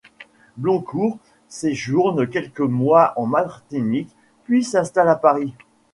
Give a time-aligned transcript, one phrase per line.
[0.57, 4.09] Bloncourt séjourne quelques mois en Martinique,
[4.45, 5.53] puis s’installe à Paris.